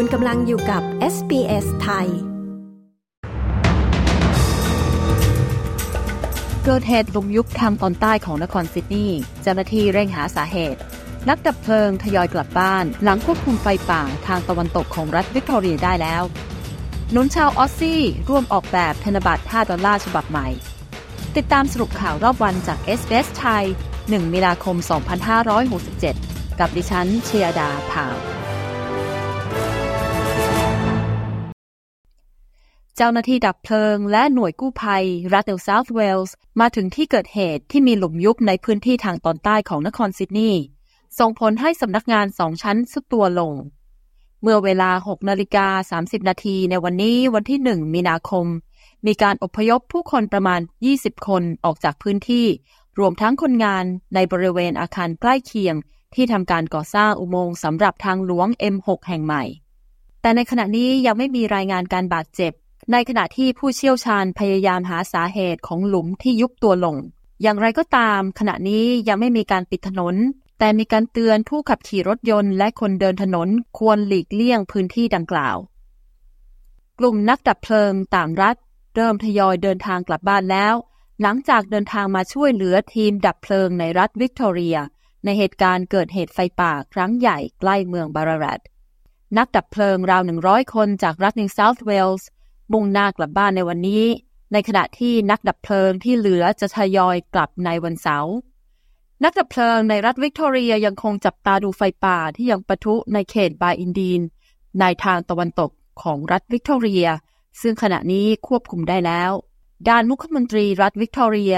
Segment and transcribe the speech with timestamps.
[0.00, 0.82] คุณกำลังอยู่กับ
[1.14, 2.08] SBS ไทย
[6.64, 10.80] เกิดเหตุหลุมยุบทางตอนใต้ของนครซิดนีย์เจ้าหน้าที่เร่งหาสาเหตุ
[11.28, 16.22] นักดับเพลิงทยอยกลับบ้าน หลังควบคุมไฟป่าทางตะวันตกของรัฐวิกตอเรียได้แล้ว
[17.14, 20.48] หนุนชาวออสซี่ ร่วมออกแบบธนบัตร 5 ดอลลาร์ฉบับใหม่
[21.36, 23.64] ติดตามสรุปข่าวรอบวันจาก SBS ไทย
[23.98, 24.76] 1 มีนาคม
[25.68, 28.37] 2567 กับดิฉันเชียดาผาว
[33.00, 40.62] เจ้าหน้าที่ดับเพลิง และหน่วยกู้ภัย รัฐเนลซาท์เวลส์มาถึงที่เกิดเหตุที่มีหลุมยุบในพื้นที่ทางตอนใต้ของนครซิดนีย์
[41.18, 43.52] ส่งผลให้สำนักงานสองชั้นสุดตัวลง
[44.42, 48.46] เมื่อเวลา 6นาฬิกา30 นาทีในวันนี้วันที่ 1 มีนาคม
[49.06, 50.60] มีการอพยพผู้คนประมาณ
[50.94, 52.46] 20 คนออกจากพื้นที่
[52.98, 55.74] รวมทั้งคนงานในบริเวณอาคารใกล้เคียง
[56.14, 59.44] ที่ทำการก่อสร้างอุโมงค์สำหรับทางหลวง M6 แห่งใหม่
[60.20, 62.54] แต่ในขณะนี้ยังไม่มีรายงานการบาดเจ็บ
[62.92, 66.96] ในขณะที่ผู้เชี่ยวชาญพยายามหาสาเหตุของหลุมที่ยุบตัวลง
[67.42, 70.14] อย่างไรก็ตาม ขณะนี้ยังไม่มีการปิดถนน
[70.58, 75.56] แต่มีการเตือนผู้ขับขี่รถยนต์และคนเดินถนนควรหลีกเลี่ยงพื้นที่ดังกล่าว
[76.98, 78.56] กลุ่มนักดับเพลิงต่างรัฐ
[78.94, 80.74] เริ่มทยอยเดินทางกลับบ้านแล้ว
[81.22, 84.76] หลังจากเดินทางมาช่วยเหลือทีมดับเพลิงในรัฐวิกตอเรีย
[85.24, 88.60] ในเหตุการณ์เกิดเหตุไฟป่าครั้งใหญ่ใกล้เมืองบัลลารัต
[89.36, 92.28] นักดับเพลิงราวหนึ่งร้อยคนจากรัฐนิวเซาท์เวลส์
[92.72, 94.04] มุ่งหน้ากลับบ้านในวันนี้
[94.52, 98.34] ในขณะที่นักดับเพลิงที่เหลือจะทยอยกลับในวันเสาร์
[99.24, 104.20] นักดับเพลิงในรัฐวิกตอเรียยังคงจับตาดูไฟป่าที่ยังปะทุในเขตบายินดีน
[104.80, 105.70] ในทางตะวันตก
[106.02, 107.06] ของรัฐวิกตอเรีย
[107.60, 109.30] ซึ่งขณะนี้ควบคุมได้แล้ว
[109.88, 111.54] ด้านมุขมนตรีรัฐวิกตอเรีย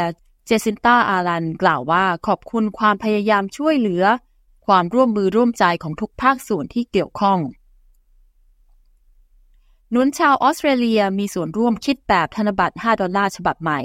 [0.46, 4.04] เจซินตาอัลลันกล่าวว่าขอบคุณความพยายามช่วยเหลือ
[4.66, 7.38] ความร่วมมือร่วมใจของทุกภาคส่วนที่เกี่ยวข้อง
[9.94, 13.80] หนุนชาวออสเตรเลียมีส่วนร่วมคิดแบบธนบัตร 5 ดอลลาร์ฉบับใหม่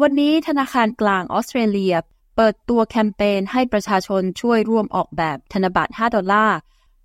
[0.00, 1.94] วันนี้ธนาคารกลางออสเตรเลีย
[2.36, 6.56] เปิดตัวแคมเปญให้ประชาชนช่วยร่วมออกแบบธนบัตร 5 ดอลลาร์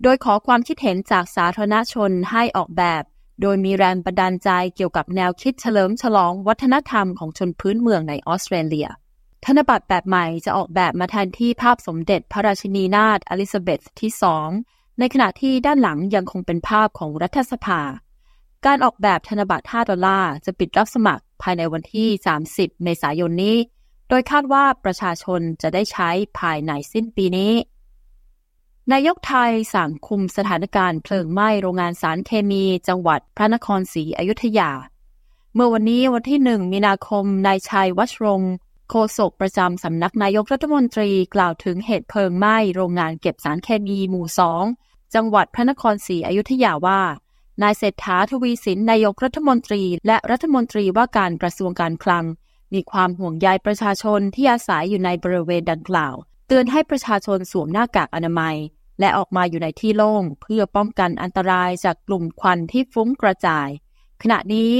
[0.04, 3.04] โดยขอความคิดเห็นจากสาธารณชนให้ออกแบบ
[3.42, 8.88] โดยมีแรงบันดาลใจเกี่ยวกับแนวคิดเฉลิมฉลองวัฒนธรรมของชนพื้นเมืองในออสเตรเลีย
[9.46, 14.50] ธนบัตรแบบใหม่จะออกแบบมาแทนที่ภาพสมเด็จพระราชินีนาถอลิซาเบธที่สอง
[15.00, 17.82] ในขณะที่ด้านหลังยังคงเป็นภาพของรัฐสภา
[18.66, 22.10] การออกแบบธนบัตร 5 ดอลลาร์ จะปิดรับสมัครภายในวันที่
[22.46, 23.58] 30 เมษายนนี้
[24.10, 27.54] โดยคาดว่าประชาชนจะได้ใช้ภายในสิ้นปีนี้
[28.92, 34.72] นายกไทยสั่งคุมสถานการณ์เพลิงไหม้โรงงานสารเคมีจังหวัดพระนครศรีอยุธยา
[35.54, 38.42] เมื่อวันนี้วันที่ 1 มีนาคม นายชัยวัชรง
[38.90, 44.64] โฆษกประจำสำนักนายกรัฐมนตรีกล่าวถึงเหตุเพลิงไหม้โรงงานเก็บสารเคมีหมู่สอง
[45.16, 47.02] จังหวัดพระนครศรีอยุธยาว่า
[47.62, 52.26] นายเศรษฐาทวีสินนายกรัฐมนตรี และรัฐมนตรีว่าการกระทรวงการคลัง
[52.74, 56.16] มีความห่วงใยประชาชนที่อาศัยอยู่ในบริเวณดังกล่าว
[56.48, 58.56] เตือนให้ประชาชนสวมหน้ากากอนามัย
[59.00, 63.68] และออกมาอยู่ในที่โล่ง เพื่อป้องกันอันตรายจากกลุ่มควันที่ฟุ้งกระจาย
[64.22, 64.72] ขณะนี้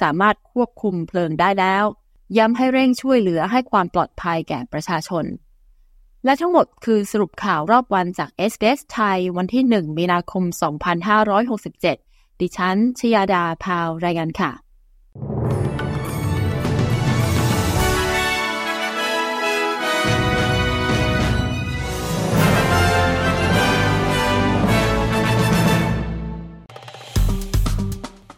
[0.00, 1.84] สามารถควบคุมเพลิงได้แล้ว
[2.36, 5.24] ย้ำให้เร่งช่วยเหลือให้ความปลอดภัยแก่ประชาชน
[6.24, 10.44] และทั้งหมดคือสรุปข่าวรอบวันจาก s อ s ไทยวันที่ 1 มีนาคม
[11.30, 14.52] 2567 ดิฉัน ชยาดาพาว รายงานค่ะ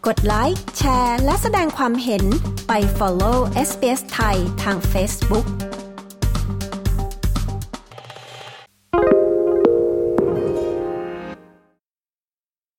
[0.07, 2.23] กดไลค์ แชร์ และแสดงความเห็น
[2.67, 3.37] ไป follow
[3.67, 5.68] SBS ไทยทาง Facebook